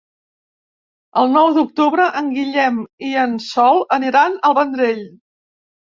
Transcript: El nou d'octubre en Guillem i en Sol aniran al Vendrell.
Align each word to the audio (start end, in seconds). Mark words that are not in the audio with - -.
El 1.23 1.29
nou 1.33 1.49
d'octubre 1.57 2.07
en 2.21 2.31
Guillem 2.37 2.79
i 3.11 3.15
en 3.27 3.39
Sol 3.49 3.85
aniran 3.99 4.43
al 4.51 4.59
Vendrell. 4.61 5.05